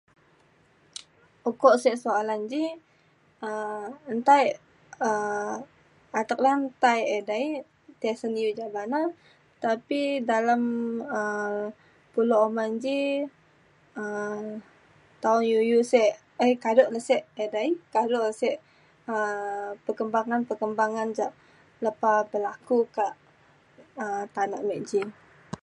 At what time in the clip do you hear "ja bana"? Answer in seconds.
8.59-8.99